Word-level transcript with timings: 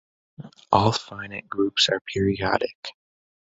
All 0.71 0.93
finite 0.93 1.47
groups 1.47 1.87
are 1.89 1.99
periodic. 2.11 2.89